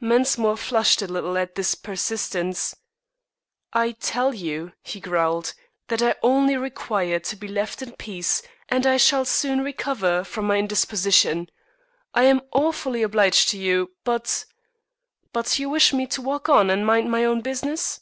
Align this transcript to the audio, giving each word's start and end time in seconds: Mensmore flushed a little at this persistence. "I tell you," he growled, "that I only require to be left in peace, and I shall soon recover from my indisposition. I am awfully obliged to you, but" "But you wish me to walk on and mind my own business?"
Mensmore 0.00 0.56
flushed 0.56 1.02
a 1.02 1.06
little 1.06 1.36
at 1.36 1.54
this 1.54 1.74
persistence. 1.74 2.74
"I 3.74 3.92
tell 3.92 4.32
you," 4.32 4.72
he 4.82 5.00
growled, 5.00 5.52
"that 5.88 6.00
I 6.02 6.14
only 6.22 6.56
require 6.56 7.18
to 7.20 7.36
be 7.36 7.46
left 7.46 7.82
in 7.82 7.92
peace, 7.92 8.40
and 8.70 8.86
I 8.86 8.96
shall 8.96 9.26
soon 9.26 9.60
recover 9.60 10.24
from 10.24 10.46
my 10.46 10.56
indisposition. 10.56 11.50
I 12.14 12.22
am 12.22 12.40
awfully 12.52 13.02
obliged 13.02 13.50
to 13.50 13.58
you, 13.58 13.90
but" 14.02 14.46
"But 15.34 15.58
you 15.58 15.68
wish 15.68 15.92
me 15.92 16.06
to 16.06 16.22
walk 16.22 16.48
on 16.48 16.70
and 16.70 16.86
mind 16.86 17.10
my 17.10 17.26
own 17.26 17.42
business?" 17.42 18.00